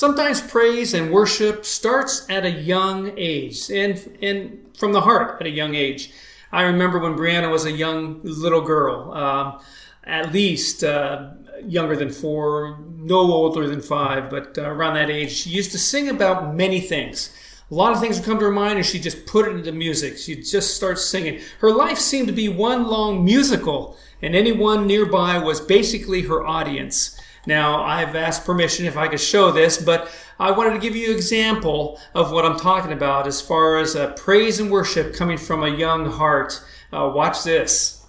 [0.00, 5.46] Sometimes praise and worship starts at a young age and, and from the heart at
[5.46, 6.10] a young age.
[6.50, 9.60] I remember when Brianna was a young little girl, um,
[10.04, 11.32] at least uh,
[11.62, 15.78] younger than four, no older than five, but uh, around that age, she used to
[15.78, 17.36] sing about many things.
[17.70, 19.70] A lot of things would come to her mind and she'd just put it into
[19.70, 20.16] music.
[20.16, 21.40] She'd just start singing.
[21.58, 27.19] Her life seemed to be one long musical, and anyone nearby was basically her audience.
[27.46, 31.10] Now, I've asked permission if I could show this, but I wanted to give you
[31.10, 35.38] an example of what I'm talking about as far as uh, praise and worship coming
[35.38, 36.62] from a young heart.
[36.92, 37.99] Uh, watch this.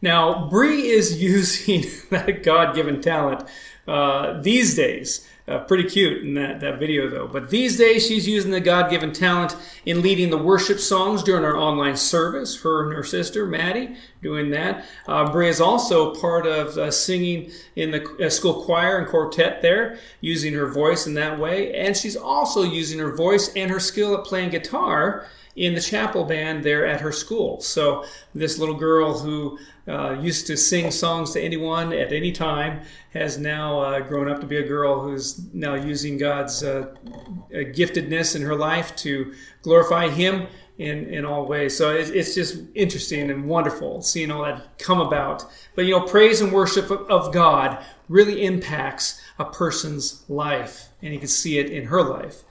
[0.00, 3.48] Now, Bree is using that God given talent
[3.86, 5.26] uh, these days.
[5.48, 7.26] Uh, pretty cute in that, that video, though.
[7.26, 11.42] But these days, she's using the God given talent in leading the worship songs during
[11.42, 12.60] our online service.
[12.60, 14.84] Her and her sister, Maddie, doing that.
[15.06, 19.98] Uh, is also part of uh, singing in the uh, school choir and quartet there,
[20.20, 21.72] using her voice in that way.
[21.72, 26.24] And she's also using her voice and her skill at playing guitar in the chapel
[26.24, 27.60] band there at her school.
[27.60, 28.04] So
[28.34, 32.82] this little girl who uh, used to sing songs to anyone at any time
[33.12, 36.94] has now uh, grown up to be a girl who's now using God's uh,
[37.50, 40.46] giftedness in her life to glorify Him
[40.78, 41.76] in, in all ways.
[41.76, 45.44] So it's, it's just interesting and wonderful seeing all that come about.
[45.74, 51.18] But you know, praise and worship of God really impacts a person's life, and you
[51.18, 52.44] can see it in her life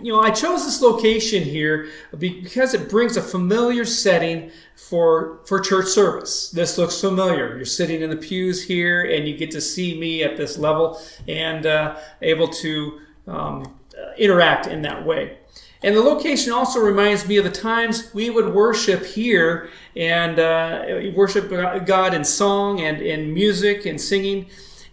[0.00, 5.60] you know, I chose this location here because it brings a familiar setting for for
[5.60, 6.50] church service.
[6.50, 7.56] This looks familiar.
[7.56, 11.00] You're sitting in the pews here, and you get to see me at this level
[11.26, 13.78] and uh, able to um,
[14.16, 15.38] interact in that way.
[15.82, 21.12] And the location also reminds me of the times we would worship here and uh,
[21.14, 21.50] worship
[21.86, 24.46] God in song and in music and singing.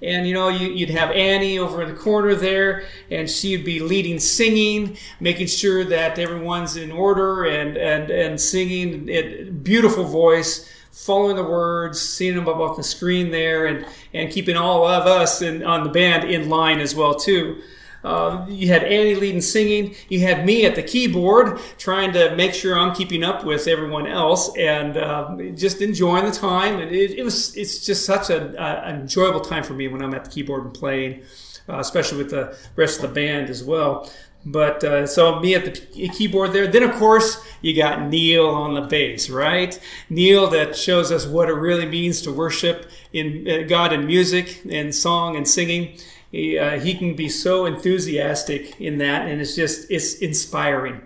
[0.05, 3.79] And you know, you, would have Annie over in the corner there, and she'd be
[3.79, 9.09] leading singing, making sure that everyone's in order and and and singing.
[9.09, 14.31] It, beautiful voice, following the words, seeing them up on the screen there, and and
[14.31, 17.61] keeping all of us in, on the band in line as well too.
[18.05, 19.95] Uh, you had Annie leading singing.
[20.09, 24.05] You had me at the keyboard trying to make sure I'm keeping up with everyone
[24.05, 26.79] else and uh, just enjoying the time.
[26.79, 30.25] And it, it, was it's just such an enjoyable time for me when I'm at
[30.25, 31.23] the keyboard and playing,
[31.67, 34.07] uh, especially with the rest of the band as well.
[34.45, 35.71] But uh, so me at the
[36.09, 36.67] keyboard there.
[36.67, 39.79] Then of course you got Neil on the bass, right?
[40.07, 44.61] Neil that shows us what it really means to worship in uh, God in music
[44.69, 45.97] and song and singing.
[46.35, 51.01] He, uh, he can be so enthusiastic in that, and it's just it's inspiring.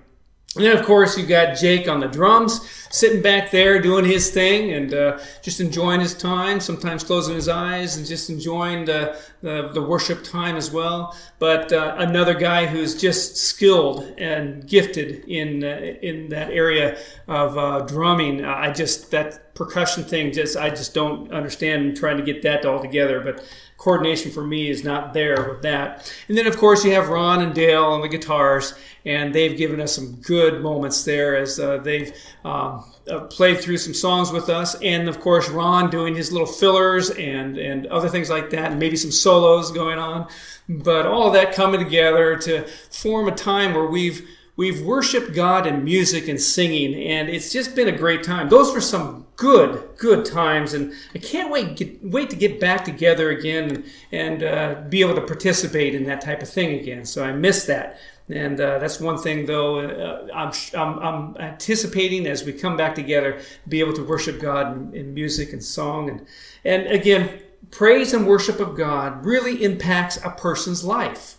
[0.55, 4.31] And then, of course, you've got Jake on the drums, sitting back there doing his
[4.31, 9.15] thing and uh, just enjoying his time, sometimes closing his eyes and just enjoying the,
[9.41, 11.15] the, the worship time as well.
[11.37, 16.97] But uh, another guy who's just skilled and gifted in, uh, in that area
[17.27, 18.43] of uh, drumming.
[18.43, 22.81] I just, that percussion thing, just I just don't understand trying to get that all
[22.81, 23.21] together.
[23.21, 23.45] But
[23.79, 26.13] coordination for me is not there with that.
[26.27, 28.73] And then, of course, you have Ron and Dale on the guitars,
[29.05, 32.13] and they've given us some good moments there as uh, they've
[32.43, 34.75] um, uh, played through some songs with us.
[34.81, 38.79] And of course, Ron doing his little fillers and, and other things like that, and
[38.79, 40.27] maybe some solos going on.
[40.67, 44.27] But all that coming together to form a time where we've
[44.59, 48.49] we've worshiped God in music and singing, and it's just been a great time.
[48.49, 52.83] Those were some good, good times, and I can't wait get, wait to get back
[52.83, 57.05] together again and uh, be able to participate in that type of thing again.
[57.05, 58.01] So I miss that.
[58.27, 62.95] And uh, that's one thing, though, uh, I'm, I'm, I'm, anticipating as we come back
[62.95, 66.09] together, be able to worship God in, in music and song.
[66.09, 66.27] And,
[66.65, 67.39] and again,
[67.71, 71.37] praise and worship of God really impacts a person's life.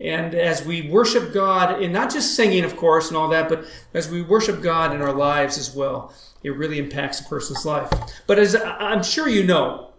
[0.00, 3.64] And as we worship God, and not just singing, of course, and all that, but
[3.94, 6.12] as we worship God in our lives as well,
[6.44, 7.90] it really impacts a person's life.
[8.26, 9.90] But as I'm sure you know,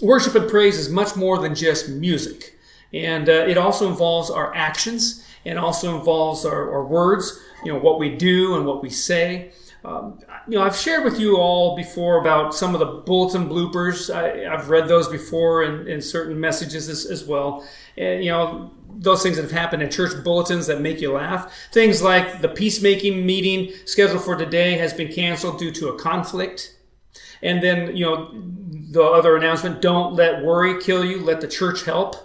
[0.00, 2.56] worship and praise is much more than just music.
[2.92, 7.78] And uh, it also involves our actions and also involves our, our, words, you know,
[7.78, 9.52] what we do and what we say.
[9.84, 14.14] Um, you know, I've shared with you all before about some of the bulletin bloopers.
[14.14, 17.66] I, have read those before in, in certain messages as, as well.
[17.96, 21.52] And, you know, those things that have happened in church bulletins that make you laugh.
[21.72, 26.76] Things like the peacemaking meeting scheduled for today has been canceled due to a conflict.
[27.42, 28.30] And then, you know,
[28.90, 32.16] the other announcement don't let worry kill you, let the church help.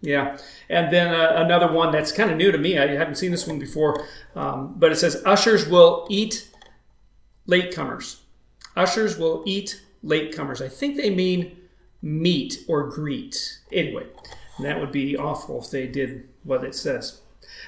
[0.00, 0.36] Yeah.
[0.68, 2.78] And then uh, another one that's kind of new to me.
[2.78, 6.48] I haven't seen this one before, um, but it says ushers will eat
[7.48, 8.20] latecomers.
[8.76, 10.64] Ushers will eat latecomers.
[10.64, 11.56] I think they mean
[12.02, 13.60] meet or greet.
[13.72, 14.06] Anyway,
[14.56, 17.20] and that would be awful if they did what it says.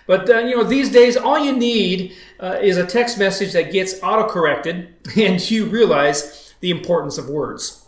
[0.07, 3.73] But uh, you know, these days, all you need uh, is a text message that
[3.73, 7.85] gets auto-corrected, and you realize the importance of words.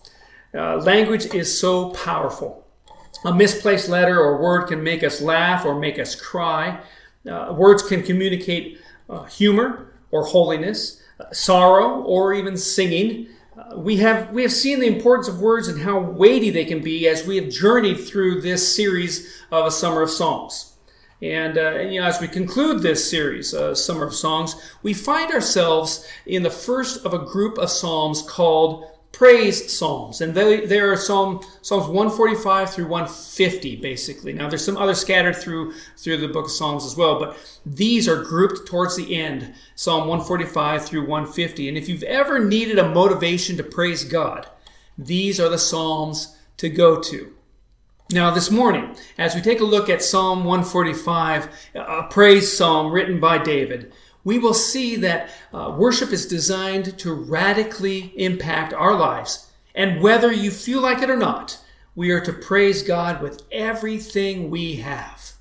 [0.55, 2.67] Uh, language is so powerful.
[3.25, 6.81] A misplaced letter or word can make us laugh or make us cry.
[7.29, 8.81] Uh, words can communicate
[9.11, 13.27] uh, humor or holiness, uh, sorrow or even singing
[13.77, 17.09] we have we have seen the importance of words and how weighty they can be
[17.09, 20.75] as we have journeyed through this series of a summer of songs.
[21.21, 24.55] And, uh, and you know, as we conclude this series, uh, Summer of Songs,
[24.85, 28.85] we find ourselves in the first of a group of psalms called
[29.19, 34.33] praise psalms, and they, they are Psalm Psalms 145 through 150, basically.
[34.33, 37.37] Now, there's some other scattered through through the book of Psalms as well, but
[37.67, 41.69] these are grouped towards the end, Psalm 145 through 150.
[41.69, 44.47] And if you've ever needed a motivation to praise God,
[44.97, 47.35] these are the psalms to go to.
[48.11, 53.19] Now, this morning, as we take a look at Psalm 145, a praise psalm written
[53.19, 53.93] by David,
[54.25, 59.51] we will see that uh, worship is designed to radically impact our lives.
[59.75, 61.59] And whether you feel like it or not,
[61.95, 65.33] we are to praise God with everything we have.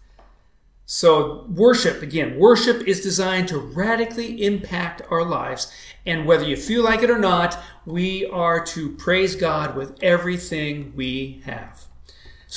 [0.89, 5.69] So, worship, again, worship is designed to radically impact our lives.
[6.06, 10.94] And whether you feel like it or not, we are to praise God with everything
[10.95, 11.86] we have.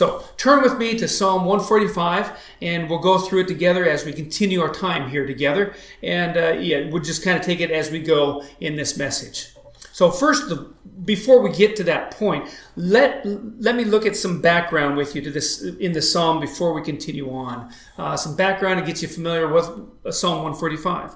[0.01, 2.31] So turn with me to Psalm 145,
[2.63, 5.75] and we'll go through it together as we continue our time here together.
[6.03, 9.55] And uh, yeah, we'll just kind of take it as we go in this message.
[9.93, 10.73] So first, the,
[11.05, 15.21] before we get to that point, let let me look at some background with you
[15.21, 17.71] to this in the psalm before we continue on.
[17.99, 19.67] Uh, some background to get you familiar with
[20.15, 21.15] Psalm 145.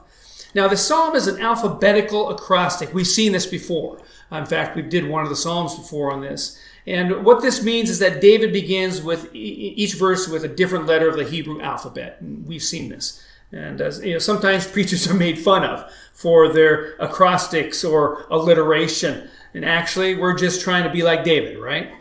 [0.54, 2.92] Now, the psalm is an alphabetical acrostic.
[2.92, 4.02] We've seen this before.
[4.30, 6.60] In fact, we did one of the psalms before on this.
[6.86, 11.08] And what this means is that David begins with each verse with a different letter
[11.08, 12.18] of the Hebrew alphabet.
[12.22, 13.24] We've seen this.
[13.52, 19.28] And as, you know, sometimes preachers are made fun of for their acrostics or alliteration.
[19.54, 21.92] And actually, we're just trying to be like David, right?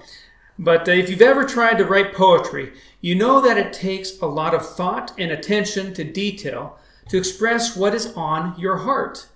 [0.60, 4.26] But uh, if you've ever tried to write poetry, you know that it takes a
[4.26, 6.78] lot of thought and attention to detail
[7.10, 9.28] to express what is on your heart.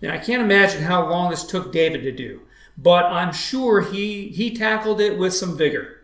[0.00, 2.42] Now, I can't imagine how long this took David to do
[2.76, 6.00] but I'm sure he, he tackled it with some vigor.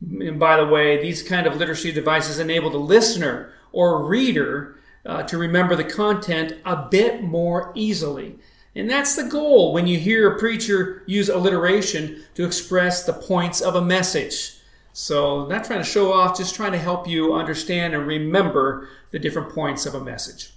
[0.00, 5.22] And by the way, these kind of literacy devices enable the listener or reader uh,
[5.24, 8.38] to remember the content a bit more easily.
[8.74, 13.60] And that's the goal when you hear a preacher use alliteration to express the points
[13.60, 14.56] of a message.
[14.92, 19.18] So, not trying to show off, just trying to help you understand and remember the
[19.18, 20.52] different points of a message.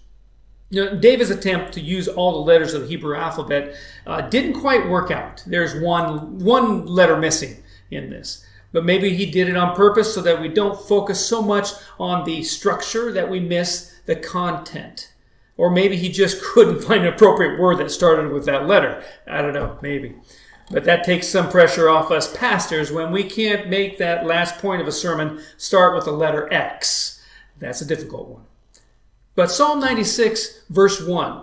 [0.72, 3.76] David's attempt to use all the letters of the Hebrew alphabet
[4.08, 5.44] uh, didn't quite work out.
[5.46, 8.44] There's one one letter missing in this.
[8.72, 12.26] But maybe he did it on purpose so that we don't focus so much on
[12.26, 15.14] the structure that we miss the content.
[15.56, 19.04] Or maybe he just couldn't find an appropriate word that started with that letter.
[19.28, 20.16] I don't know, maybe.
[20.72, 24.82] But that takes some pressure off us pastors when we can't make that last point
[24.82, 27.22] of a sermon start with the letter X.
[27.60, 28.46] That's a difficult one.
[29.36, 31.42] But Psalm 96, verse 1,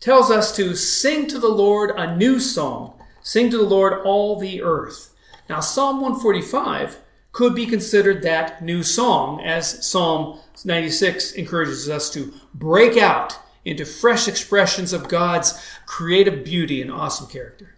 [0.00, 2.94] tells us to sing to the Lord a new song.
[3.22, 5.14] Sing to the Lord all the earth.
[5.48, 6.98] Now, Psalm 145
[7.32, 13.84] could be considered that new song, as Psalm 96 encourages us to break out into
[13.84, 17.74] fresh expressions of God's creative beauty and awesome character.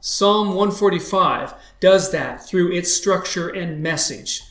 [0.00, 4.42] Psalm 145 does that through its structure and message.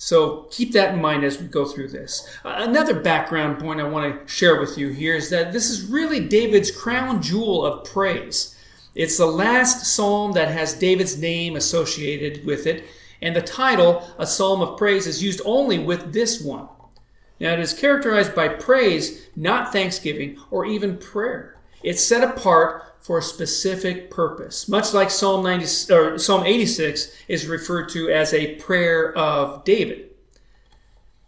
[0.00, 2.26] So keep that in mind as we go through this.
[2.44, 5.90] Uh, another background point I want to share with you here is that this is
[5.90, 8.56] really David's crown jewel of praise.
[8.94, 12.84] It's the last psalm that has David's name associated with it,
[13.20, 16.68] and the title, A Psalm of Praise, is used only with this one.
[17.40, 21.56] Now, it is characterized by praise, not thanksgiving or even prayer.
[21.82, 27.46] It's set apart for a specific purpose, much like Psalm 90 or Psalm 86 is
[27.46, 30.10] referred to as a prayer of David.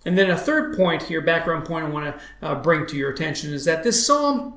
[0.04, 3.10] And then a third point here, background point I want to uh, bring to your
[3.10, 4.54] attention is that this psalm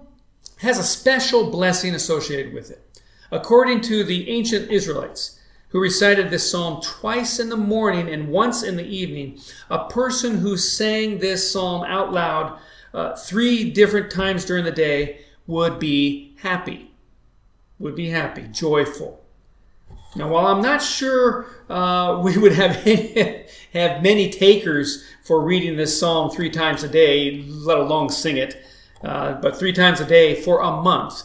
[0.58, 3.01] has a special blessing associated with it.
[3.32, 5.39] According to the ancient Israelites,
[5.70, 9.39] who recited this psalm twice in the morning and once in the evening,
[9.72, 12.60] a person who sang this psalm out loud
[12.93, 16.92] uh, three different times during the day would be happy.
[17.80, 19.24] Would be happy, joyful.
[20.15, 22.75] Now, while I'm not sure uh, we would have
[23.74, 28.63] have many takers for reading this psalm three times a day, let alone sing it,
[29.03, 31.24] uh, but three times a day for a month,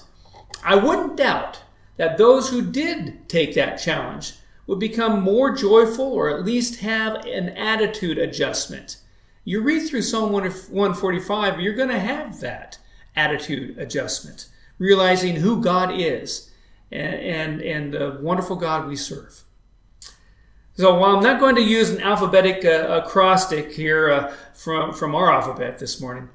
[0.64, 1.61] I wouldn't doubt
[1.97, 4.35] that those who did take that challenge
[4.67, 8.99] would become more joyful or at least have an attitude adjustment.
[9.45, 12.78] You read through Psalm 145, you're going to have that
[13.17, 16.50] attitude adjustment, realizing who God is
[16.90, 19.42] and, and, and the wonderful God we serve.
[20.76, 25.14] So while I'm not going to use an alphabetic uh, acrostic here uh, from, from
[25.14, 26.28] our alphabet this morning,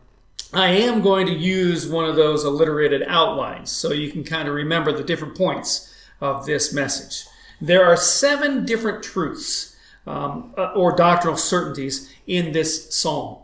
[0.51, 4.53] I am going to use one of those alliterated outlines so you can kind of
[4.53, 7.25] remember the different points of this message.
[7.61, 13.42] There are seven different truths um, uh, or doctrinal certainties in this psalm.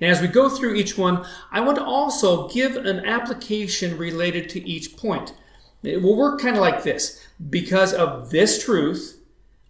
[0.00, 4.48] And as we go through each one, I want to also give an application related
[4.50, 5.34] to each point.
[5.82, 9.18] It will work kind of like this because of this truth,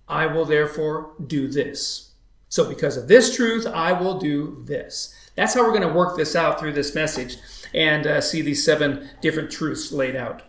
[0.09, 2.13] I will therefore do this.
[2.49, 5.15] So, because of this truth, I will do this.
[5.37, 7.37] That's how we're going to work this out through this message
[7.73, 10.43] and uh, see these seven different truths laid out.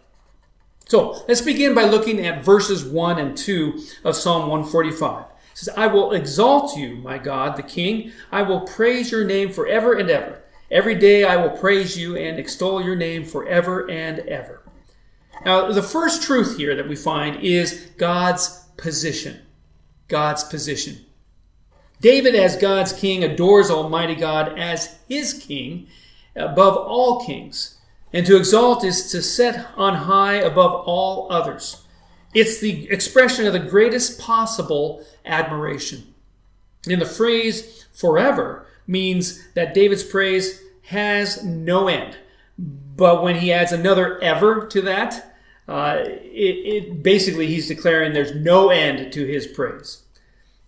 [0.88, 5.26] So let's begin by looking at verses 1 and 2 of Psalm 145.
[5.62, 8.12] Says, I will exalt you, my God, the King.
[8.32, 10.41] I will praise your name forever and ever.
[10.72, 14.63] Every day I will praise you and extol your name forever and ever.
[15.46, 19.41] Now, the first truth here that we find is God's position.
[20.08, 21.06] God's position.
[22.00, 25.88] David, as God's king, adores Almighty God as his king
[26.36, 27.77] above all kings.
[28.12, 31.81] And to exalt is to set on high above all others.
[32.34, 36.14] It's the expression of the greatest possible admiration.
[36.90, 42.18] And the phrase forever means that David's praise has no end.
[42.58, 45.36] But when he adds another ever to that,
[45.68, 50.04] uh, it, it basically he's declaring there's no end to his praise.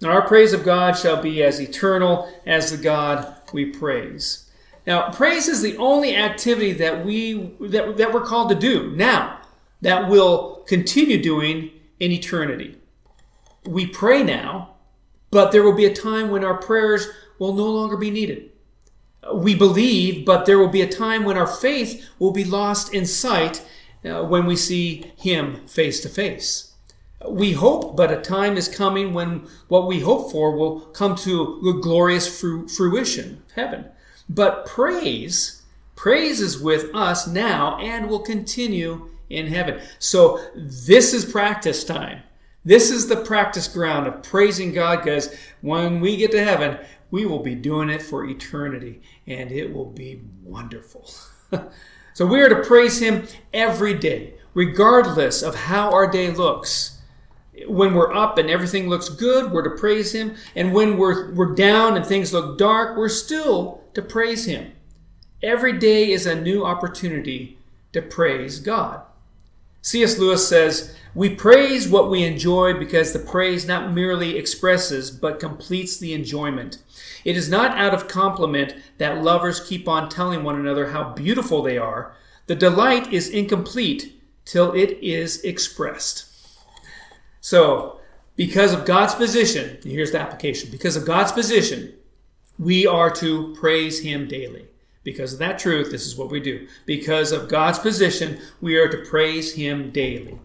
[0.02, 4.50] And our praise of God shall be as eternal as the God we praise.
[4.86, 9.33] Now, praise is the only activity that we that, that we're called to do now
[9.84, 12.78] that we'll continue doing in eternity.
[13.66, 14.76] We pray now,
[15.30, 18.50] but there will be a time when our prayers will no longer be needed.
[19.34, 23.06] We believe, but there will be a time when our faith will be lost in
[23.06, 23.66] sight
[24.06, 26.74] uh, when we see Him face to face.
[27.28, 31.60] We hope, but a time is coming when what we hope for will come to
[31.62, 33.86] the glorious fruition, of heaven.
[34.30, 35.62] But praise,
[35.96, 39.82] praise is with us now and will continue in heaven.
[40.00, 42.24] So this is practice time.
[42.66, 46.78] This is the practice ground of praising God because when we get to heaven,
[47.12, 51.10] we will be doing it for eternity and it will be wonderful.
[52.14, 56.94] so we are to praise Him every day, regardless of how our day looks
[57.68, 60.36] when we're up and everything looks good, we're to praise Him.
[60.56, 64.74] And when we're, we're down and things look dark, we're still to praise Him.
[65.42, 67.58] Every day is a new opportunity
[67.92, 69.04] to praise God.
[69.84, 70.18] C.S.
[70.18, 75.98] Lewis says, We praise what we enjoy because the praise not merely expresses but completes
[75.98, 76.78] the enjoyment.
[77.26, 81.62] It is not out of compliment that lovers keep on telling one another how beautiful
[81.62, 82.16] they are.
[82.48, 86.26] The delight is incomplete till it is expressed.
[87.42, 88.00] So,
[88.38, 90.72] because of God's position, here's the application.
[90.72, 91.94] Because of God's position,
[92.58, 94.66] we are to praise Him daily.
[95.04, 96.68] Because of that truth, this is what we do.
[96.86, 100.40] Because of God's position, we are to praise Him daily.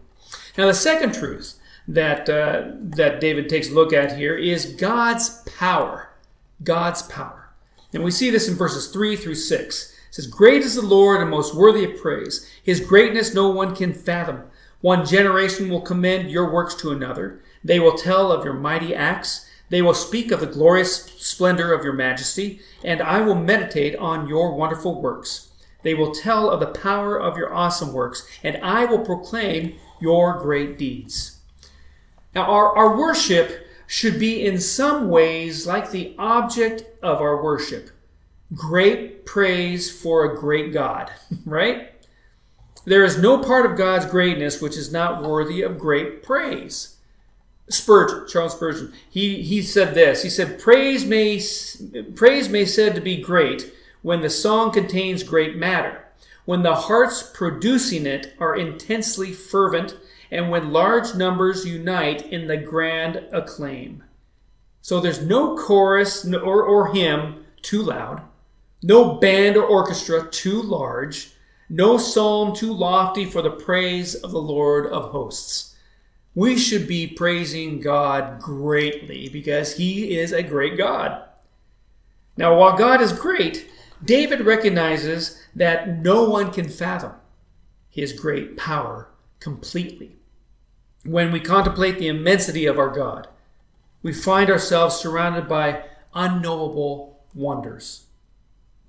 [0.57, 5.41] Now, the second truth that uh, that David takes a look at here is God's
[5.57, 6.09] power.
[6.63, 7.49] God's power.
[7.93, 9.93] And we see this in verses 3 through 6.
[10.09, 12.47] It says, Great is the Lord and most worthy of praise.
[12.61, 14.43] His greatness no one can fathom.
[14.81, 17.41] One generation will commend your works to another.
[17.63, 19.48] They will tell of your mighty acts.
[19.69, 24.27] They will speak of the glorious splendor of your majesty, and I will meditate on
[24.27, 25.49] your wonderful works.
[25.83, 30.39] They will tell of the power of your awesome works, and I will proclaim your
[30.39, 31.39] great deeds.
[32.35, 37.89] Now, our, our worship should be in some ways like the object of our worship.
[38.53, 41.11] Great praise for a great God,
[41.45, 41.93] right?
[42.85, 46.97] There is no part of God's greatness which is not worthy of great praise.
[47.69, 50.23] Spurgeon, Charles Spurgeon, he, he said this.
[50.23, 51.41] He said, praise may,
[52.15, 53.71] praise may said to be great
[54.01, 56.05] when the song contains great matter,
[56.45, 59.97] when the hearts producing it are intensely fervent,
[60.31, 64.03] and when large numbers unite in the grand acclaim.
[64.81, 68.21] So there's no chorus or, or hymn too loud,
[68.81, 71.31] no band or orchestra too large,
[71.69, 75.68] no psalm too lofty for the praise of the Lord of hosts.
[76.35, 81.23] We should be praising God greatly because He is a great God.
[82.37, 83.69] Now, while God is great,
[84.03, 87.13] David recognizes that no one can fathom
[87.89, 89.09] His great power
[89.39, 90.15] completely.
[91.03, 93.27] When we contemplate the immensity of our God,
[94.01, 95.83] we find ourselves surrounded by
[96.13, 98.05] unknowable wonders.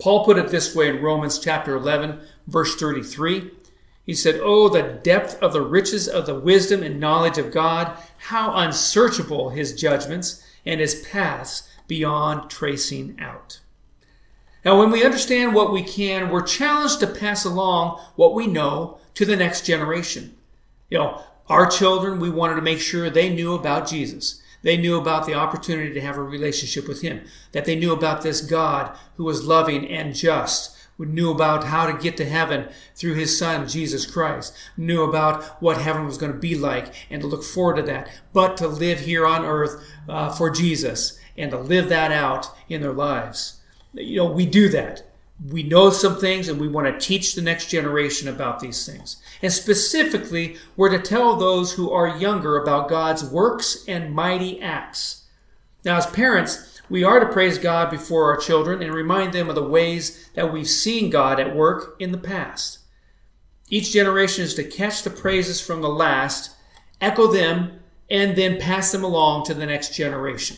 [0.01, 3.51] Paul put it this way in Romans chapter 11, verse 33.
[4.11, 7.97] He said, Oh, the depth of the riches of the wisdom and knowledge of God,
[8.19, 13.61] how unsearchable his judgments and his paths beyond tracing out.
[14.65, 18.99] Now, when we understand what we can, we're challenged to pass along what we know
[19.15, 20.35] to the next generation.
[20.89, 24.43] You know, our children, we wanted to make sure they knew about Jesus.
[24.63, 27.21] They knew about the opportunity to have a relationship with Him,
[27.53, 30.77] that they knew about this God who was loving and just,
[31.07, 35.81] knew about how to get to heaven through His Son, Jesus Christ, knew about what
[35.81, 39.01] heaven was going to be like and to look forward to that, but to live
[39.01, 43.61] here on earth uh, for Jesus and to live that out in their lives.
[43.95, 45.03] You know, we do that
[45.49, 49.17] we know some things and we want to teach the next generation about these things.
[49.41, 55.25] And specifically, we're to tell those who are younger about God's works and mighty acts.
[55.85, 59.55] Now, as parents, we are to praise God before our children and remind them of
[59.55, 62.81] the ways that we've seen God at work in the past.
[63.69, 66.57] Each generation is to catch the praises from the last,
[67.01, 67.79] echo them,
[68.11, 70.57] and then pass them along to the next generation.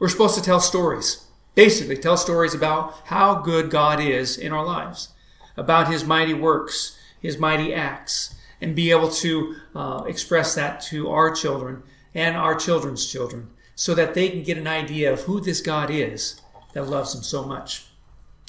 [0.00, 1.24] We're supposed to tell stories.
[1.54, 5.10] Basically, tell stories about how good God is in our lives,
[5.56, 11.08] about His mighty works, His mighty acts, and be able to uh, express that to
[11.10, 15.40] our children and our children's children so that they can get an idea of who
[15.40, 16.38] this God is
[16.74, 17.86] that loves them so much.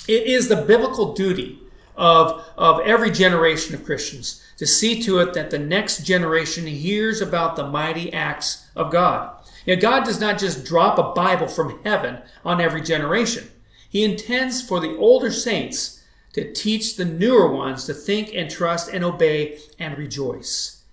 [0.06, 1.58] It is the biblical duty
[1.96, 7.22] of, of every generation of Christians to see to it that the next generation hears
[7.22, 9.34] about the mighty acts of God.
[9.66, 13.50] You know, God does not just drop a Bible from heaven on every generation.
[13.90, 18.90] He intends for the older saints to teach the newer ones to think and trust
[18.90, 20.84] and obey and rejoice.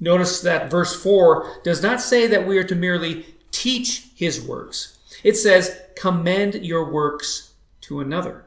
[0.00, 4.98] Notice that verse 4 does not say that we are to merely teach his works.
[5.22, 8.44] It says, commend your works to another.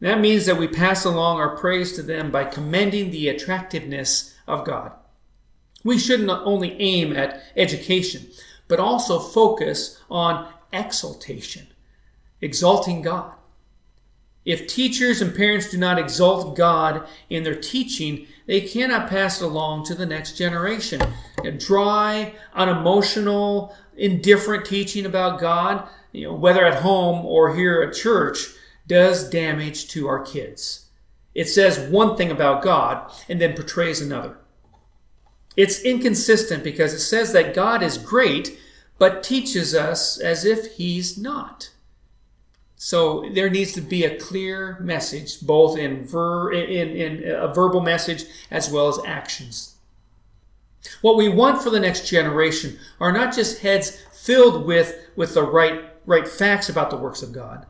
[0.00, 4.64] That means that we pass along our praise to them by commending the attractiveness of
[4.64, 4.92] God.
[5.84, 8.28] We shouldn't only aim at education,
[8.68, 11.66] but also focus on exaltation,
[12.40, 13.34] exalting God.
[14.44, 19.44] If teachers and parents do not exalt God in their teaching, they cannot pass it
[19.44, 21.00] along to the next generation.
[21.44, 27.94] A dry, unemotional, indifferent teaching about God, you know, whether at home or here at
[27.94, 28.48] church,
[28.88, 30.86] does damage to our kids.
[31.32, 34.36] It says one thing about God and then portrays another.
[35.56, 38.58] It's inconsistent because it says that God is great,
[38.98, 41.70] but teaches us as if He's not.
[42.82, 47.82] So there needs to be a clear message, both in, ver, in, in a verbal
[47.82, 49.74] message as well as actions.
[51.02, 55.42] What we want for the next generation are not just heads filled with, with the
[55.42, 57.66] right, right facts about the works of God.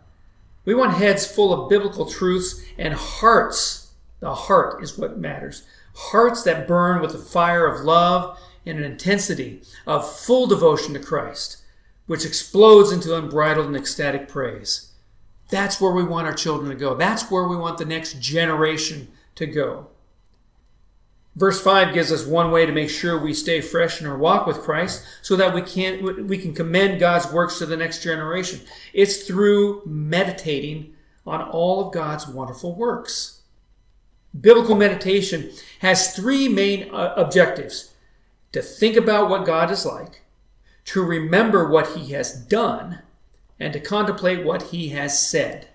[0.65, 3.91] We want heads full of biblical truths and hearts.
[4.21, 8.85] The heart is what matters hearts that burn with the fire of love and an
[8.85, 11.57] intensity of full devotion to Christ,
[12.07, 14.90] which explodes into unbridled and ecstatic praise.
[15.51, 16.95] That's where we want our children to go.
[16.95, 19.89] That's where we want the next generation to go.
[21.37, 24.47] Verse 5 gives us one way to make sure we stay fresh in our walk
[24.47, 28.61] with Christ so that we can we can commend God's works to the next generation.
[28.93, 30.95] It's through meditating
[31.27, 33.43] on all of God's wonderful works.
[34.39, 37.95] Biblical meditation has three main uh, objectives
[38.53, 40.23] to think about what God is like,
[40.87, 43.01] to remember what He has done,
[43.61, 45.69] and to contemplate what He has said.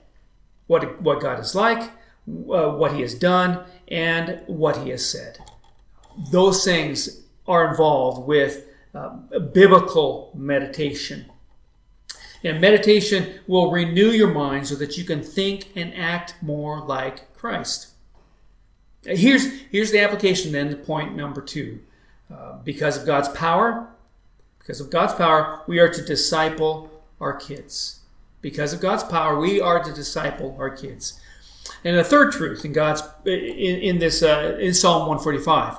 [0.68, 1.92] What, what God is like,
[2.28, 5.38] uh, what He has done, and what He has said.
[6.32, 9.10] Those things are involved with uh,
[9.54, 11.26] biblical meditation.
[12.44, 17.34] And meditation will renew your mind so that you can think and act more like
[17.34, 17.90] Christ.
[19.04, 21.82] Here's, here's the application then point number two.
[22.34, 23.88] Uh, because of God's power,
[24.58, 28.02] because of God's power, we are to disciple our kids.
[28.42, 31.20] Because of God's power, we are to disciple our kids.
[31.84, 35.78] And the third truth in God's in, in this uh, in Psalm 145,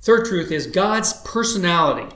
[0.00, 2.14] third truth is God's personality,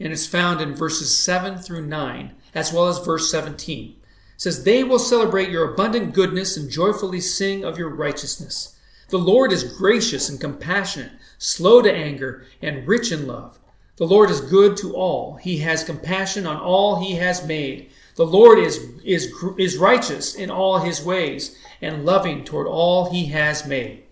[0.00, 3.90] and it's found in verses seven through nine, as well as verse 17.
[3.90, 3.96] It
[4.36, 8.76] says, "They will celebrate your abundant goodness and joyfully sing of your righteousness."
[9.10, 13.58] The Lord is gracious and compassionate, slow to anger, and rich in love.
[14.00, 15.34] The Lord is good to all.
[15.34, 17.90] He has compassion on all he has made.
[18.16, 23.26] The Lord is, is, is righteous in all his ways and loving toward all he
[23.26, 24.04] has made.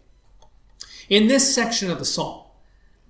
[1.09, 2.43] In this section of the psalm,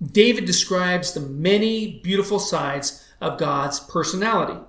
[0.01, 4.61] David describes the many beautiful sides of God's personality.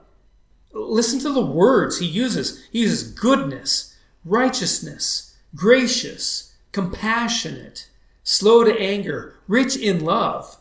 [0.72, 2.66] Listen to the words he uses.
[2.72, 7.88] He uses goodness, righteousness, gracious, compassionate,
[8.24, 10.56] slow to anger, rich in love,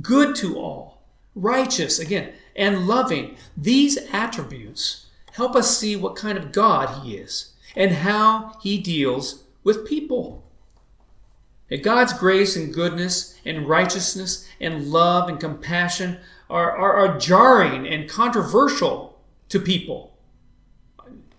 [0.00, 0.93] good to all,
[1.34, 3.36] righteous, again, and loving.
[3.56, 9.44] These attributes help us see what kind of God He is and how He deals
[9.62, 10.44] with people.
[11.70, 16.18] And God's grace and goodness and righteousness and love and compassion
[16.48, 19.18] are, are, are jarring and controversial
[19.48, 20.16] to people.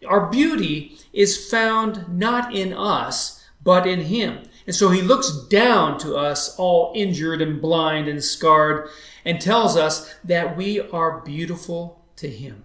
[0.06, 4.44] Our beauty is found not in us, but in Him.
[4.68, 8.90] And so He looks down to us, all injured and blind and scarred,
[9.26, 12.64] and tells us that we are beautiful to Him.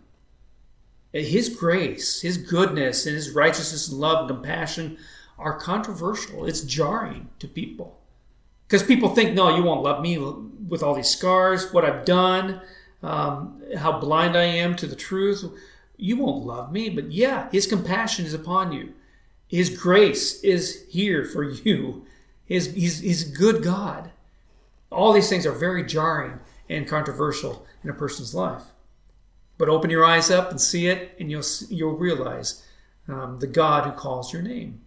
[1.12, 4.98] His grace, His goodness, and His righteousness and love and compassion
[5.38, 6.44] are controversial.
[6.44, 7.98] It's jarring to people.
[8.68, 12.60] Because people think, no, you won't love me with all these scars, what I've done,
[13.02, 15.44] um, how blind I am to the truth.
[15.96, 16.90] You won't love me.
[16.90, 18.92] But yeah, His compassion is upon you.
[19.48, 22.06] His grace is here for you.
[22.44, 24.10] His, he's, he's a good God.
[24.92, 26.40] All these things are very jarring
[26.70, 28.62] and controversial in a person's life.
[29.58, 32.64] But open your eyes up and see it, and you'll, you'll realize
[33.08, 34.80] um, the God who calls your name.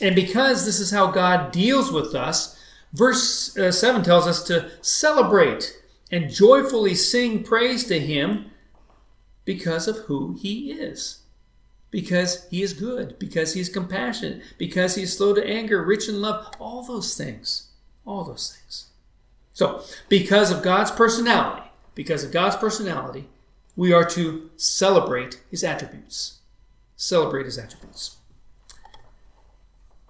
[0.00, 2.58] And because this is how God deals with us,
[2.92, 8.50] verse uh, 7 tells us to celebrate and joyfully sing praise to Him
[9.44, 11.20] because of who He is
[11.90, 16.52] because he is good, because he's compassionate, because he's slow to anger, rich in love,
[16.58, 17.70] all those things.
[18.06, 18.89] All those things.
[19.52, 23.28] So, because of God's personality, because of God's personality,
[23.76, 26.40] we are to celebrate his attributes.
[26.96, 28.16] Celebrate his attributes.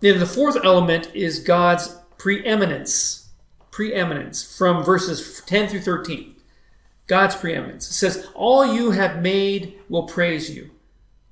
[0.00, 3.28] Then the fourth element is God's preeminence.
[3.70, 6.36] Preeminence from verses 10 through 13.
[7.06, 7.88] God's preeminence.
[7.90, 10.70] It says, All you have made will praise you.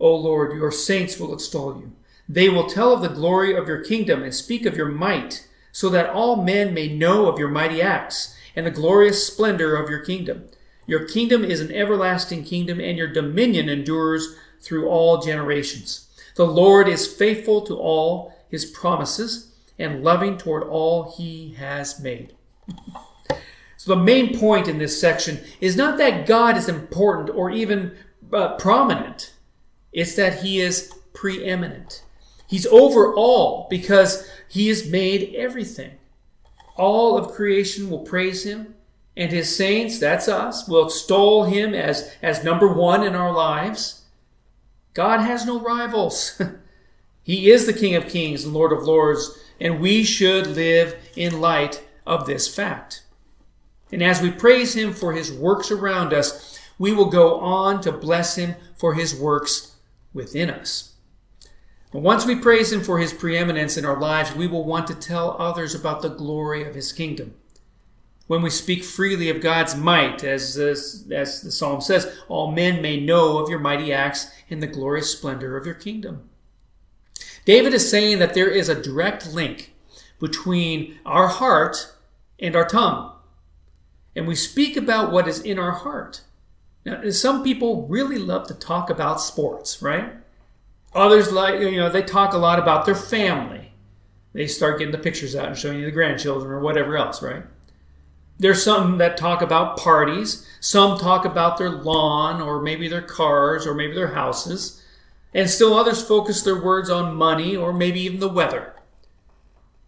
[0.00, 1.92] O Lord, your saints will extol you.
[2.28, 5.47] They will tell of the glory of your kingdom and speak of your might,
[5.78, 9.88] so that all men may know of your mighty acts and the glorious splendor of
[9.88, 10.48] your kingdom.
[10.88, 16.08] Your kingdom is an everlasting kingdom, and your dominion endures through all generations.
[16.34, 22.34] The Lord is faithful to all his promises and loving toward all he has made.
[23.76, 27.96] so, the main point in this section is not that God is important or even
[28.32, 29.32] uh, prominent.
[29.92, 32.02] It's that he is preeminent.
[32.48, 35.98] He's over all because he has made everything.
[36.76, 38.74] All of creation will praise him,
[39.14, 44.06] and his saints, that's us, will extol him as, as number one in our lives.
[44.94, 46.40] God has no rivals.
[47.22, 51.42] he is the King of kings and Lord of lords, and we should live in
[51.42, 53.02] light of this fact.
[53.92, 57.92] And as we praise him for his works around us, we will go on to
[57.92, 59.74] bless him for his works
[60.14, 60.94] within us.
[61.92, 65.36] Once we praise Him for His preeminence in our lives, we will want to tell
[65.38, 67.34] others about the glory of His kingdom.
[68.26, 72.82] When we speak freely of God's might, as, as, as the psalm says, all men
[72.82, 76.28] may know of your mighty acts and the glorious splendor of your kingdom.
[77.46, 79.72] David is saying that there is a direct link
[80.20, 81.94] between our heart
[82.38, 83.12] and our tongue.
[84.14, 86.20] And we speak about what is in our heart.
[86.84, 90.12] Now, some people really love to talk about sports, right?
[90.94, 93.72] Others like you know they talk a lot about their family.
[94.32, 97.44] They start getting the pictures out and showing you the grandchildren or whatever else, right?
[98.38, 100.46] There's some that talk about parties.
[100.60, 104.84] Some talk about their lawn or maybe their cars or maybe their houses.
[105.34, 108.74] And still others focus their words on money or maybe even the weather.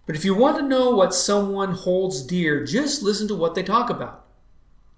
[0.07, 3.63] But if you want to know what someone holds dear, just listen to what they
[3.63, 4.21] talk about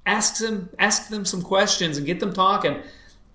[0.07, 2.83] ask them ask them some questions and get them talking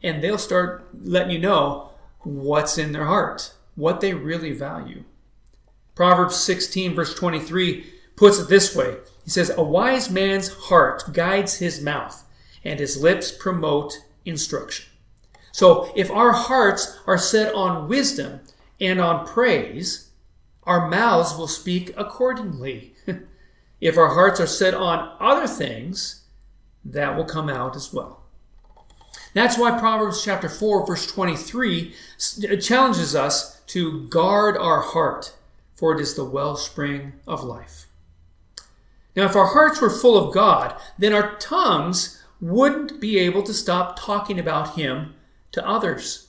[0.04, 1.90] and they'll start letting you know
[2.22, 5.04] what's in their heart, what they really value.
[5.96, 11.58] Proverbs 16, verse 23, puts it this way He says, A wise man's heart guides
[11.58, 12.24] his mouth,
[12.64, 13.94] and his lips promote
[14.26, 14.86] instruction.
[15.52, 18.42] So if our hearts are set on wisdom
[18.80, 20.12] and on praise,
[20.64, 22.94] our mouths will speak accordingly.
[23.82, 26.26] if our hearts are set on other things,
[26.86, 28.27] that will come out as well.
[29.34, 31.94] That's why Proverbs chapter 4 verse 23
[32.52, 35.36] uh, challenges us to guard our heart,
[35.76, 37.86] for it is the wellspring of life.
[39.16, 43.54] Now, if our hearts were full of God, then our tongues wouldn't be able to
[43.54, 45.16] stop talking about Him
[45.52, 46.28] to others.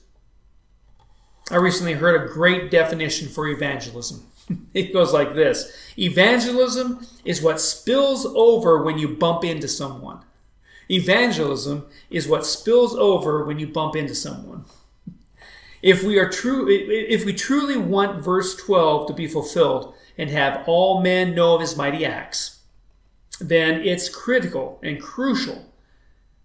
[1.50, 4.26] I recently heard a great definition for evangelism.
[4.74, 10.20] it goes like this Evangelism is what spills over when you bump into someone.
[10.90, 14.64] Evangelism is what spills over when you bump into someone.
[15.83, 20.64] If we are true if we truly want verse 12 to be fulfilled and have
[20.66, 22.61] all men know of his mighty acts,
[23.40, 25.66] then it's critical and crucial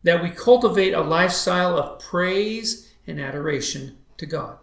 [0.03, 4.57] that we cultivate a lifestyle of praise and adoration to God.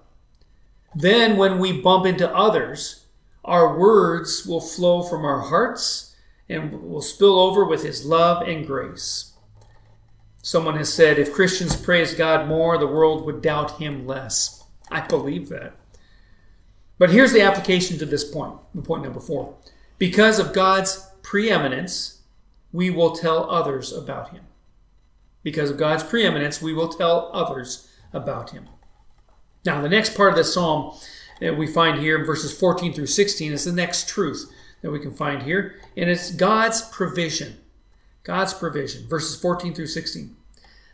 [0.95, 3.07] Then, when we bump into others,
[3.45, 6.15] our words will flow from our hearts
[6.49, 9.30] and will spill over with His love and grace.
[10.43, 14.65] Someone has said, if Christians praise God more, the world would doubt Him less.
[14.91, 15.75] I believe that.
[16.99, 19.57] But here's the application to this point, point number four.
[19.99, 22.23] Because of God's preeminence,
[22.73, 24.45] we will tell others about Him.
[25.43, 28.69] Because of God's preeminence, we will tell others about him.
[29.65, 30.97] Now, the next part of the psalm
[31.41, 34.51] that we find here in verses 14 through 16 is the next truth
[34.83, 37.59] that we can find here, and it's God's provision.
[38.31, 40.37] God's provision, verses 14 through 16.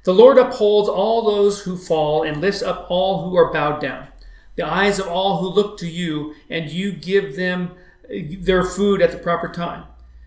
[0.04, 4.08] The Lord upholds all those who fall and lifts up all who are bowed down.
[4.54, 7.72] The eyes of all who look to you, and you give them
[8.04, 9.84] uh, their food at the proper time.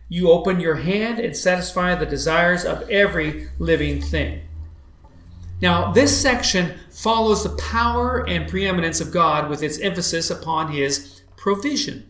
[0.08, 4.42] You open your hand and satisfy the desires of every living thing.
[5.64, 11.24] Now, this section follows the power and preeminence of God with its emphasis upon his
[11.38, 12.09] provision.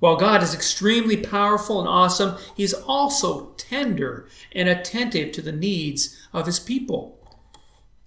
[0.00, 5.52] While God is extremely powerful and awesome, he is also tender and attentive to the
[5.52, 7.18] needs of his people.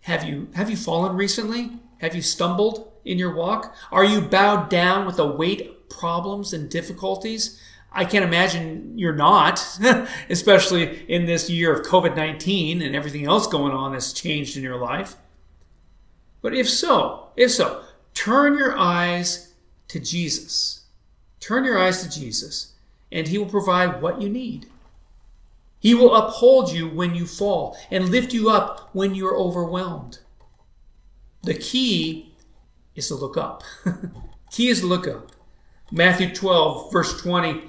[0.01, 1.79] Have you, have you fallen recently?
[1.99, 3.75] Have you stumbled in your walk?
[3.91, 7.62] Are you bowed down with the weight of problems and difficulties?
[7.91, 9.63] I can't imagine you're not,
[10.29, 14.63] especially in this year of COVID 19 and everything else going on that's changed in
[14.63, 15.15] your life.
[16.41, 17.84] But if so, if so,
[18.15, 19.53] turn your eyes
[19.89, 20.83] to Jesus.
[21.43, 22.71] Turn your eyes to Jesus,
[23.12, 24.67] and He will provide what you need.
[25.77, 30.19] He will uphold you when you fall and lift you up when you're overwhelmed.
[31.41, 32.34] The key
[32.95, 33.62] is to look up.
[34.51, 35.34] key is to look up.
[35.91, 37.62] Matthew 12, verse 20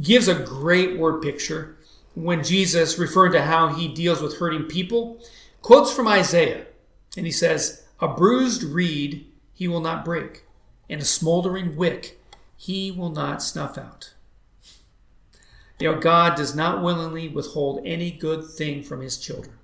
[0.00, 1.76] gives a great word picture
[2.14, 5.20] when Jesus, referring to how he deals with hurting people,
[5.60, 6.64] quotes from Isaiah.
[7.14, 10.44] And he says, A bruised reed he will not break,
[10.88, 12.17] and a smoldering wick
[12.58, 14.12] he will not snuff out.
[15.80, 19.54] Know, God does not willingly withhold any good thing from his children.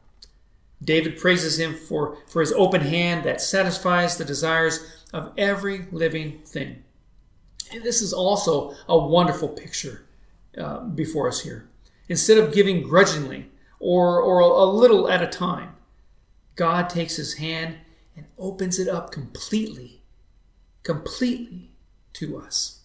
[0.82, 6.38] David praises him for, for his open hand that satisfies the desires of every living
[6.46, 6.84] thing.
[7.72, 10.06] And this is also a wonderful picture
[10.56, 11.68] uh, before us here.
[12.08, 15.74] Instead of giving grudgingly or, or a little at a time,
[16.54, 17.78] God takes his hand
[18.16, 20.02] and opens it up completely,
[20.84, 21.72] completely
[22.12, 22.83] to us.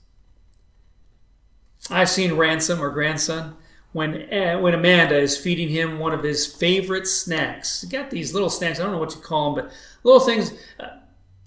[1.89, 3.55] I've seen Ransom, or grandson,
[3.91, 7.81] when, uh, when Amanda is feeding him one of his favorite snacks.
[7.81, 10.53] He got these little snacks, I don't know what you call them, but little things.
[10.79, 10.97] Uh,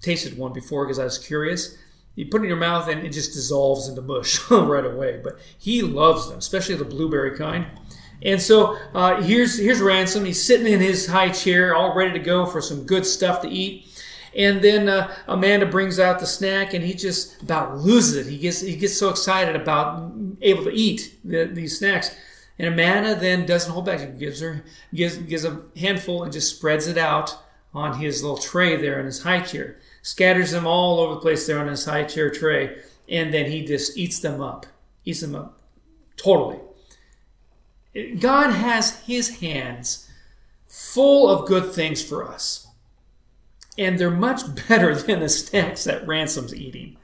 [0.01, 1.77] tasted one before because I was curious
[2.15, 5.19] you put it in your mouth and it just dissolves into mush right away.
[5.23, 7.65] But he loves them, especially the blueberry kind.
[8.21, 10.23] And so uh, here's here's Ransom.
[10.25, 13.49] He's sitting in his high chair, all ready to go for some good stuff to
[13.49, 13.87] eat.
[14.35, 18.29] And then uh, Amanda brings out the snack, and he just about loses it.
[18.29, 22.15] He gets he gets so excited about able to eat the, these snacks.
[22.59, 23.99] And Amanda then doesn't hold back.
[23.99, 27.37] She gives her gives gives a handful and just spreads it out
[27.73, 31.47] on his little tray there in his high chair scatters them all over the place
[31.47, 32.77] there on his high chair tray,
[33.09, 34.67] and then he just eats them up.
[35.05, 35.59] Eats them up
[36.15, 36.59] totally.
[38.19, 40.09] God has his hands
[40.67, 42.62] full of good things for us.
[43.77, 46.97] And they're much better than the snacks that Ransom's eating.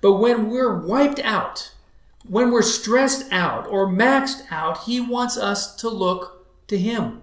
[0.00, 1.72] But when we're wiped out,
[2.26, 7.22] when we're stressed out or maxed out, he wants us to look to him.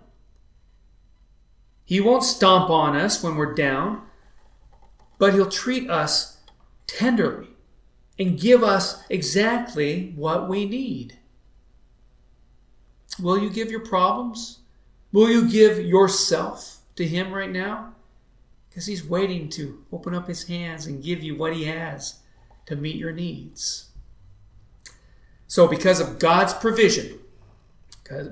[1.87, 4.01] He won't stomp on us when we're down,
[5.17, 6.37] but He'll treat us
[6.85, 7.47] tenderly
[8.19, 11.17] and give us exactly what we need.
[13.21, 14.59] Will you give your problems?
[15.13, 17.93] Will you give yourself to Him right now?
[18.77, 22.19] Because He's waiting to open up His hands and give you what He has
[22.67, 23.89] to meet your needs.
[25.47, 27.17] So, because of God's provision,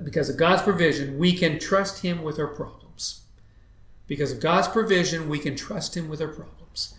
[0.04, 3.22] because of God's provision, we can trust Him with our problems.
[4.06, 6.94] Because of God's provision, we can trust Him with our problems.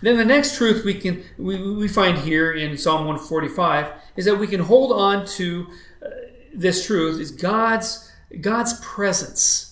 [0.00, 4.36] Then the next truth we can we, we find here in Psalm 145 is that
[4.36, 5.66] we can hold on to
[6.02, 6.08] uh,
[6.54, 9.67] this truth is God's God's presence.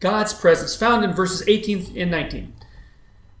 [0.00, 2.54] God's presence found in verses 18 and 19.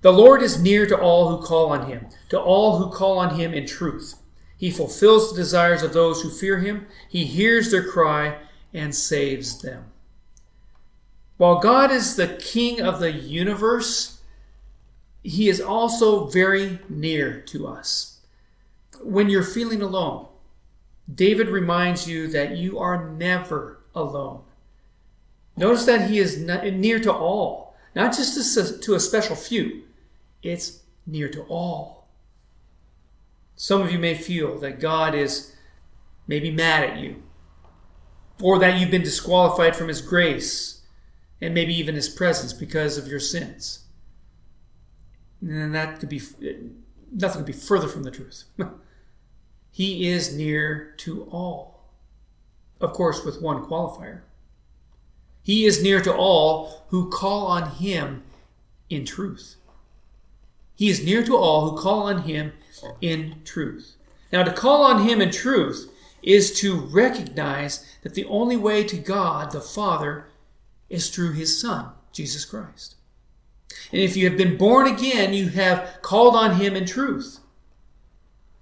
[0.02, 3.38] The Lord is near to all who call on him, to all who call on
[3.38, 4.14] him in truth.
[4.56, 6.86] He fulfills the desires of those who fear him.
[7.08, 8.38] He hears their cry
[8.72, 9.86] and saves them.
[11.38, 14.20] While God is the king of the universe,
[15.22, 18.20] he is also very near to us.
[19.02, 20.26] When you're feeling alone,
[21.12, 24.42] David reminds you that you are never alone.
[25.60, 29.82] Notice that he is near to all, not just to a special few,
[30.42, 32.08] it's near to all.
[33.56, 35.54] Some of you may feel that God is
[36.26, 37.22] maybe mad at you,
[38.40, 40.80] or that you've been disqualified from his grace
[41.42, 43.80] and maybe even his presence because of your sins.
[45.42, 46.22] And that could be
[47.12, 48.44] nothing could be further from the truth.
[49.70, 51.84] he is near to all.
[52.80, 54.22] Of course, with one qualifier.
[55.50, 58.22] He is near to all who call on him
[58.88, 59.56] in truth.
[60.76, 62.52] He is near to all who call on him
[63.00, 63.96] in truth.
[64.32, 65.90] Now, to call on him in truth
[66.22, 70.26] is to recognize that the only way to God the Father
[70.88, 72.94] is through his Son, Jesus Christ.
[73.90, 77.40] And if you have been born again, you have called on him in truth.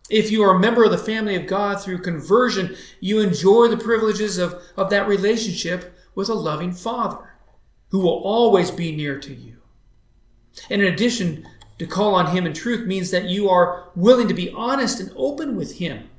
[0.09, 3.77] If you are a member of the family of God through conversion, you enjoy the
[3.77, 7.33] privileges of, of that relationship with a loving Father
[7.91, 9.59] who will always be near to you.
[10.69, 11.47] And in addition,
[11.79, 15.13] to call on Him in truth means that you are willing to be honest and
[15.15, 16.11] open with Him.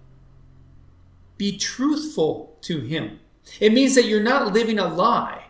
[1.38, 3.20] Be truthful to Him.
[3.60, 5.48] It means that you're not living a lie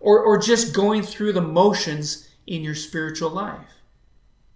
[0.00, 3.82] or, or just going through the motions in your spiritual life.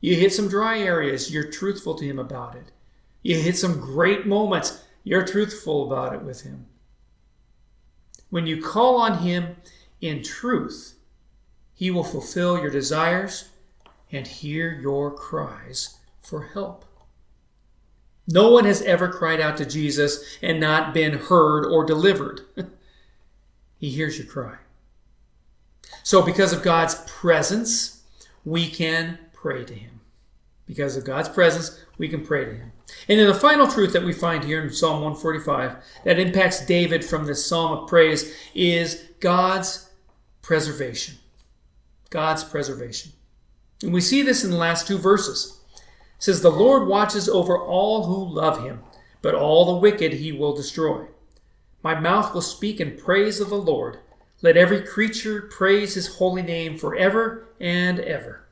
[0.01, 2.73] You hit some dry areas, you're truthful to Him about it.
[3.23, 6.67] You hit some great moments, you're truthful about it with Him.
[8.31, 9.57] When you call on Him
[10.01, 10.99] in truth,
[11.75, 13.51] He will fulfill your desires
[14.11, 16.85] and hear your cries for help.
[18.29, 22.41] No one has ever cried out to Jesus and not been heard or delivered.
[23.79, 24.57] he hears your cry.
[26.03, 28.03] So, because of God's presence,
[28.45, 30.01] we can pray to Him.
[30.67, 32.73] Because of God's presence, we can pray to Him.
[33.09, 37.05] And then the final truth that we find here in Psalm 145 that impacts David
[37.05, 39.91] from this psalm of praise is God's
[40.43, 41.17] preservation.
[42.11, 43.13] God's preservation.
[43.83, 45.61] And we see this in the last two verses.
[45.75, 45.83] It
[46.19, 48.83] says, The Lord watches over all who love him,
[49.23, 51.07] but all the wicked he will destroy.
[51.83, 53.99] My mouth will speak in praise of the Lord.
[54.43, 58.47] Let every creature praise his holy name forever and ever.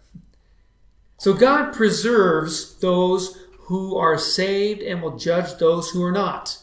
[1.18, 6.58] So God preserves those who are saved and will judge those who are not.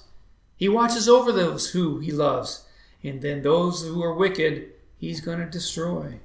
[0.55, 2.65] He watches over those who he loves,
[3.03, 6.19] and then those who are wicked, he's going to destroy.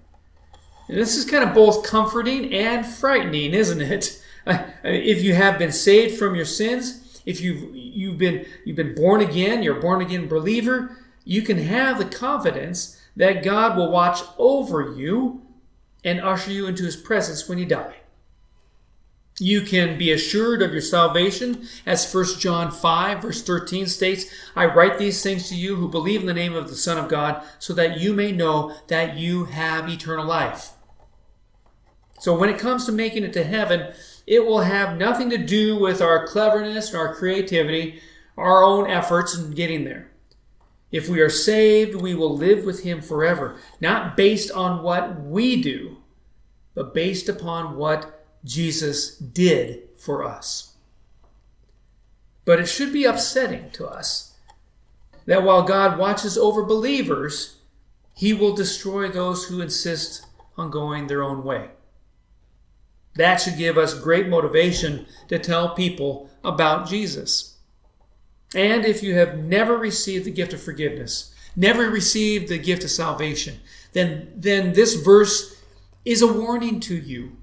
[0.89, 4.23] And this is kind of both comforting and frightening, isn't it?
[4.85, 9.21] If you have been saved from your sins, if you've you've been you've been born
[9.21, 14.21] again, you're a born again believer, you can have the confidence that God will watch
[14.39, 15.43] over you
[16.05, 17.97] and usher you into his presence when you die.
[19.39, 24.65] You can be assured of your salvation, as 1 John 5, verse 13 states, I
[24.65, 27.43] write these things to you who believe in the name of the Son of God,
[27.59, 30.71] so that you may know that you have eternal life.
[32.19, 33.93] So when it comes to making it to heaven,
[34.27, 38.01] it will have nothing to do with our cleverness or our creativity,
[38.39, 40.11] our own efforts in getting there.
[40.91, 45.61] If we are saved, we will live with Him forever, not based on what we
[45.61, 45.99] do,
[46.75, 48.16] but based upon what
[48.47, 50.75] Jesus did for us.
[52.45, 54.35] But it should be upsetting to us
[55.27, 57.57] that while God watches over believers,
[58.15, 60.25] he will destroy those who insist
[60.57, 61.71] on going their own way.
[63.17, 67.59] That should give us great motivation to tell people about Jesus.
[68.55, 72.91] And if you have never received the gift of forgiveness, never received the gift of
[72.91, 73.61] salvation,
[73.93, 75.61] then, then this verse
[76.05, 77.37] is a warning to you.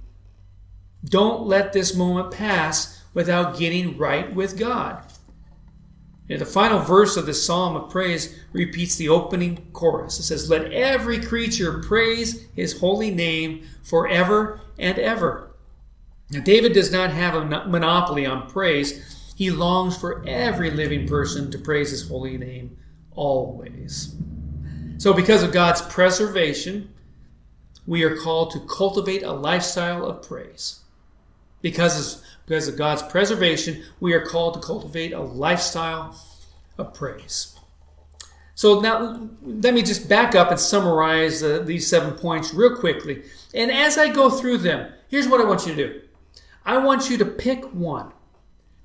[1.06, 5.04] Don't let this moment pass without getting right with God.
[6.30, 10.20] And the final verse of the psalm of praise repeats the opening chorus.
[10.20, 15.52] It says, Let every creature praise his holy name forever and ever.
[16.32, 19.34] Now, David does not have a monopoly on praise.
[19.36, 22.78] He longs for every living person to praise his holy name
[23.12, 24.16] always.
[24.98, 26.94] So, because of God's preservation,
[27.86, 30.83] we are called to cultivate a lifestyle of praise.
[31.64, 36.16] Because of, because of God's preservation, we are called to cultivate a lifestyle
[36.78, 37.58] of praise.
[38.54, 43.24] So now let me just back up and summarize uh, these seven points real quickly.
[43.54, 46.02] And as I go through them, here's what I want you to do.
[46.66, 48.12] I want you to pick one.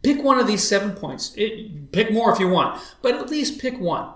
[0.03, 1.35] Pick one of these seven points.
[1.37, 4.15] It, pick more if you want, but at least pick one.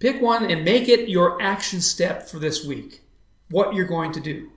[0.00, 3.02] Pick one and make it your action step for this week.
[3.50, 4.50] What you're going to do.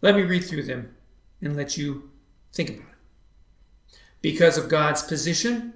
[0.00, 0.95] Let me read through them
[1.40, 2.10] and let you
[2.52, 3.98] think about it.
[4.22, 5.74] Because of God's position,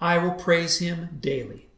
[0.00, 1.68] I will praise him daily.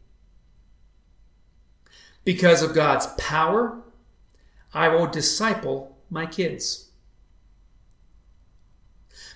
[2.25, 3.81] Because of God's power,
[4.75, 6.91] I will disciple my kids.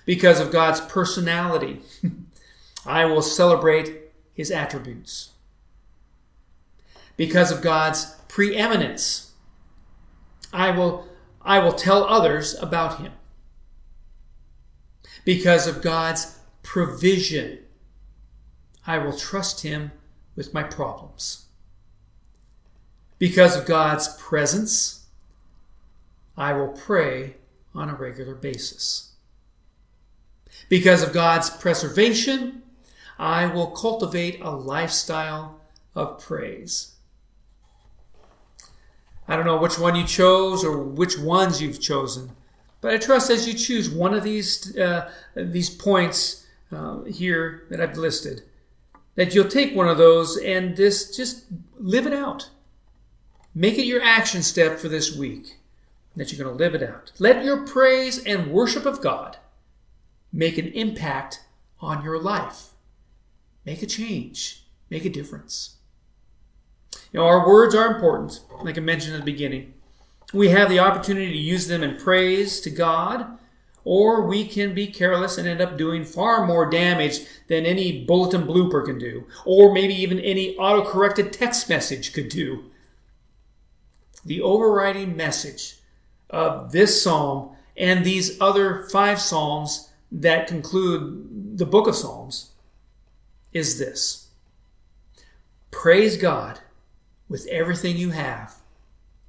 [0.05, 1.81] Because of God's personality,
[2.85, 5.31] I will celebrate his attributes.
[7.17, 9.31] Because of God's preeminence,
[10.53, 11.07] I will,
[11.41, 13.13] I will tell others about him
[15.25, 17.59] because of God's provision.
[18.87, 19.91] I will trust Him
[20.35, 21.45] with my problems.
[23.17, 25.07] Because of God's presence,
[26.37, 27.35] I will pray
[27.73, 29.13] on a regular basis.
[30.69, 32.61] Because of God's preservation,
[33.17, 35.61] I will cultivate a lifestyle
[35.95, 36.95] of praise.
[39.27, 42.31] I don't know which one you chose or which ones you've chosen.
[42.85, 47.81] But I trust as you choose one of these uh, these points uh, here that
[47.81, 48.43] I've listed,
[49.15, 51.45] that you'll take one of those and just just
[51.79, 52.51] live it out.
[53.55, 55.57] Make it your action step for this week.
[56.15, 57.11] That you're going to live it out.
[57.17, 59.37] Let your praise and worship of God
[60.31, 61.43] make an impact
[61.81, 62.73] on your life.
[63.65, 64.67] Make a change.
[64.91, 65.77] Make a difference.
[67.11, 69.73] You know, our words are important, like I mentioned at the beginning.
[70.35, 73.37] We have the opportunity to use them in praise to God,
[73.85, 78.45] or we can be careless and end up doing far more damage than any bulletin
[78.45, 82.65] blooper can do, or maybe even any auto-corrected text message could do.
[84.25, 85.75] The overriding message
[86.29, 92.51] of this psalm and these other five psalms that conclude the book of Psalms
[93.53, 94.27] is this
[95.71, 96.59] Praise God
[97.29, 98.55] with everything you have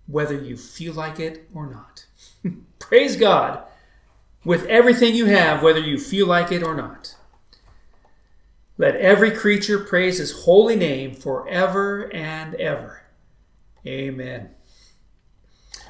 [0.07, 2.07] whether you feel like it or not.
[2.78, 3.62] Praise God
[4.44, 7.16] with everything you have, whether you feel like it or not.
[8.78, 13.02] Let every creature praise his holy name forever and ever.
[13.86, 14.50] Amen.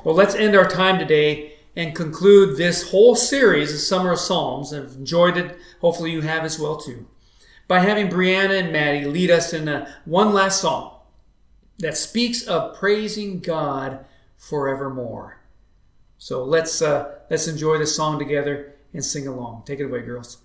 [0.04, 4.72] Well, let's end our time today and conclude this whole series of Summer of Psalms.
[4.72, 5.58] I've enjoyed it.
[5.80, 7.06] Hopefully, you have as well too.
[7.68, 10.95] By having Brianna and Maddie lead us in a, one last song
[11.78, 14.04] that speaks of praising God
[14.36, 15.40] forevermore.
[16.18, 19.64] So let's uh, let's enjoy this song together and sing along.
[19.66, 20.38] Take it away, girls.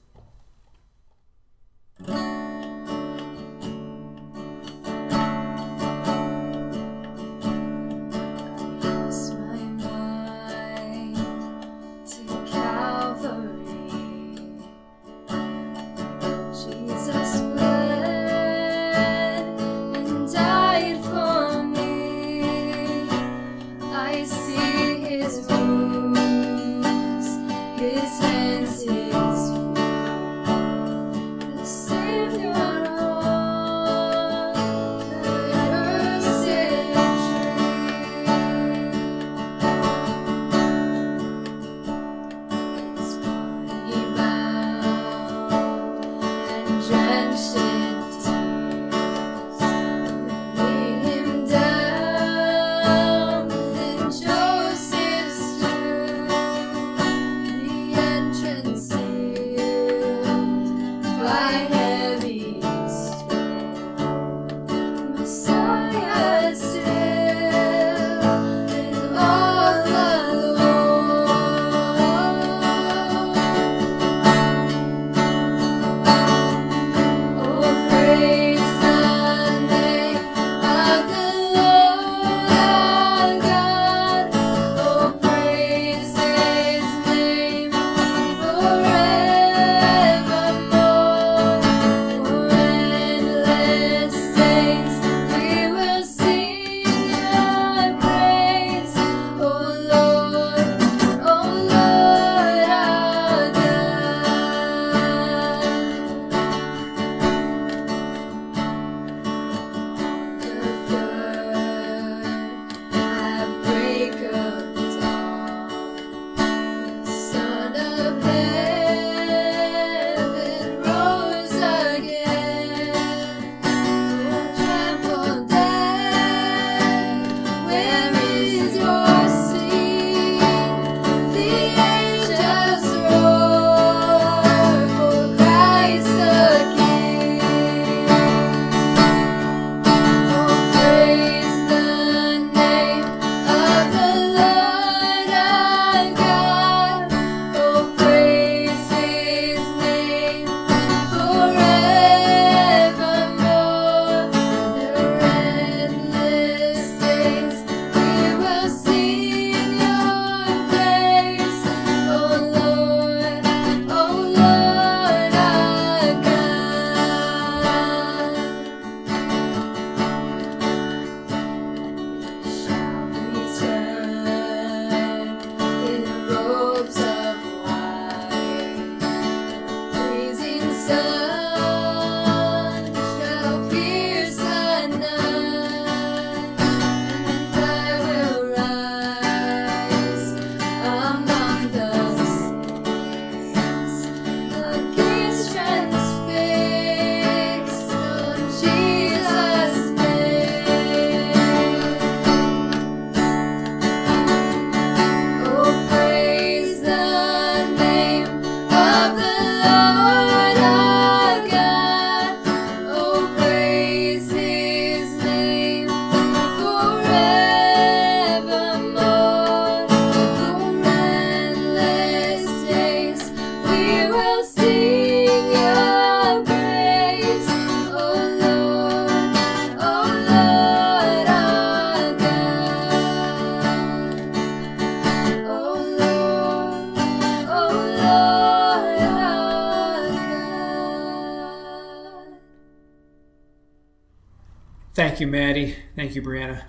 [245.31, 245.77] Maddie.
[245.95, 246.63] Thank you, Brianna,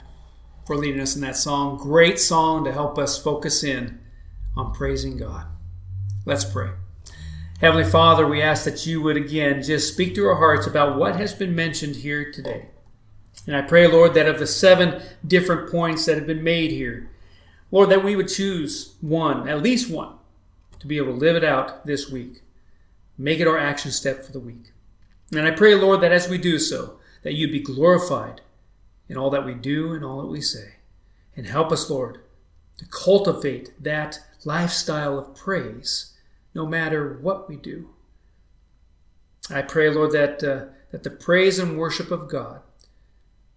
[0.64, 1.76] for leading us in that song.
[1.76, 3.98] Great song to help us focus in
[4.56, 5.46] on praising God.
[6.24, 6.70] Let's pray.
[7.60, 11.16] Heavenly Father, we ask that you would again just speak to our hearts about what
[11.16, 12.68] has been mentioned here today.
[13.48, 17.10] And I pray, Lord, that of the seven different points that have been made here,
[17.72, 20.14] Lord, that we would choose one, at least one,
[20.78, 22.42] to be able to live it out this week.
[23.18, 24.70] Make it our action step for the week.
[25.32, 28.40] And I pray, Lord, that as we do so, that you'd be glorified
[29.08, 30.76] in all that we do and all that we say.
[31.36, 32.20] And help us, Lord,
[32.78, 36.12] to cultivate that lifestyle of praise
[36.54, 37.90] no matter what we do.
[39.50, 42.60] I pray, Lord, that, uh, that the praise and worship of God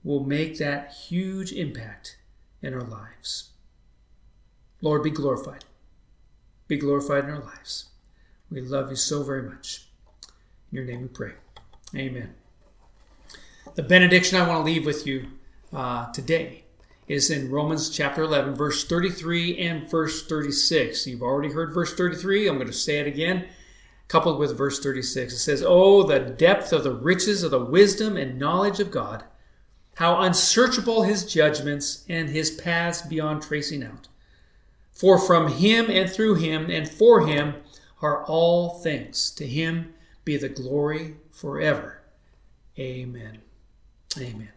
[0.03, 2.17] will make that huge impact
[2.61, 3.51] in our lives.
[4.81, 5.65] Lord, be glorified.
[6.67, 7.85] Be glorified in our lives.
[8.49, 9.87] We love you so very much.
[10.71, 11.33] In your name we pray.
[11.95, 12.44] Amen.
[13.75, 15.27] The benediction I want to leave with you
[15.73, 16.63] uh, today
[17.09, 21.05] is in Romans chapter 11, verse 33 and verse 36.
[21.05, 22.47] You've already heard verse 33.
[22.47, 23.49] I'm going to say it again,
[24.07, 25.33] coupled with verse 36.
[25.33, 29.25] It says, Oh, the depth of the riches of the wisdom and knowledge of God!
[29.95, 34.07] How unsearchable his judgments and his paths beyond tracing out.
[34.93, 37.55] For from him and through him and for him
[38.01, 39.31] are all things.
[39.31, 42.03] To him be the glory forever.
[42.79, 43.41] Amen.
[44.17, 44.54] Amen.